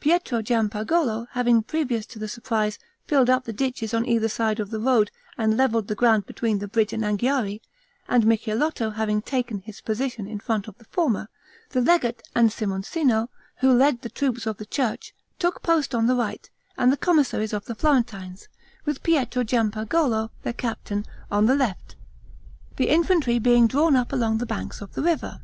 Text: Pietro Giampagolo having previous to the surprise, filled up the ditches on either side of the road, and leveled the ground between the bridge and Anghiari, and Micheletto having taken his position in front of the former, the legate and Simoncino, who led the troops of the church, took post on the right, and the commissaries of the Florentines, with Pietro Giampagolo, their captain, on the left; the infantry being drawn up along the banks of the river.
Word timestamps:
Pietro 0.00 0.42
Giampagolo 0.42 1.28
having 1.34 1.62
previous 1.62 2.04
to 2.04 2.18
the 2.18 2.26
surprise, 2.26 2.80
filled 3.06 3.30
up 3.30 3.44
the 3.44 3.52
ditches 3.52 3.94
on 3.94 4.04
either 4.04 4.28
side 4.28 4.58
of 4.58 4.70
the 4.70 4.80
road, 4.80 5.12
and 5.36 5.56
leveled 5.56 5.86
the 5.86 5.94
ground 5.94 6.26
between 6.26 6.58
the 6.58 6.66
bridge 6.66 6.92
and 6.92 7.04
Anghiari, 7.04 7.60
and 8.08 8.24
Micheletto 8.26 8.94
having 8.94 9.22
taken 9.22 9.60
his 9.60 9.80
position 9.80 10.26
in 10.26 10.40
front 10.40 10.66
of 10.66 10.76
the 10.78 10.84
former, 10.86 11.28
the 11.70 11.80
legate 11.80 12.28
and 12.34 12.50
Simoncino, 12.50 13.28
who 13.60 13.72
led 13.72 14.00
the 14.02 14.08
troops 14.10 14.46
of 14.46 14.56
the 14.56 14.66
church, 14.66 15.14
took 15.38 15.62
post 15.62 15.94
on 15.94 16.08
the 16.08 16.16
right, 16.16 16.50
and 16.76 16.90
the 16.92 16.96
commissaries 16.96 17.52
of 17.52 17.66
the 17.66 17.76
Florentines, 17.76 18.48
with 18.84 19.04
Pietro 19.04 19.44
Giampagolo, 19.44 20.30
their 20.42 20.54
captain, 20.54 21.06
on 21.30 21.46
the 21.46 21.54
left; 21.54 21.94
the 22.78 22.88
infantry 22.88 23.38
being 23.38 23.68
drawn 23.68 23.94
up 23.94 24.12
along 24.12 24.38
the 24.38 24.44
banks 24.44 24.80
of 24.80 24.94
the 24.94 25.02
river. 25.04 25.40